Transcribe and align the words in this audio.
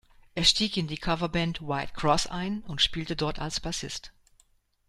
Er 0.33 0.45
stieg 0.45 0.77
in 0.77 0.87
die 0.87 0.97
Cover-Band 0.97 1.61
"White 1.61 1.93
Cross" 1.93 2.25
ein 2.25 2.63
und 2.63 2.81
spielte 2.81 3.15
dort 3.15 3.37
als 3.37 3.59
Bassist. 3.59 4.11